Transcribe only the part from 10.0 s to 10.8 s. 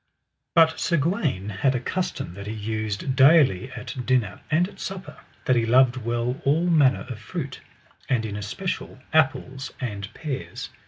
pears.